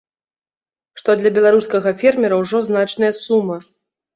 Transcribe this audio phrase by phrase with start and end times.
[0.99, 3.63] Што для беларускага фермера ўжо значная сума.